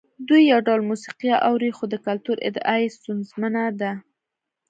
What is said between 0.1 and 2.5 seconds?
دوی یو ډول موسیقي اوري خو د کلتور